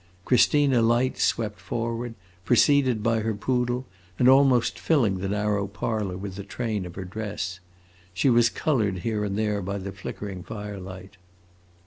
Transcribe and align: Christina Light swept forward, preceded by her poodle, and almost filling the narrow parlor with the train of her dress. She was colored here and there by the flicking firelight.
Christina 0.25 0.81
Light 0.81 1.19
swept 1.19 1.59
forward, 1.59 2.15
preceded 2.43 3.03
by 3.03 3.19
her 3.19 3.35
poodle, 3.35 3.85
and 4.17 4.27
almost 4.27 4.79
filling 4.79 5.19
the 5.19 5.29
narrow 5.29 5.67
parlor 5.67 6.17
with 6.17 6.37
the 6.37 6.43
train 6.43 6.87
of 6.87 6.95
her 6.95 7.05
dress. 7.05 7.59
She 8.11 8.27
was 8.27 8.49
colored 8.49 8.97
here 9.05 9.23
and 9.23 9.37
there 9.37 9.61
by 9.61 9.77
the 9.77 9.91
flicking 9.91 10.41
firelight. 10.41 11.17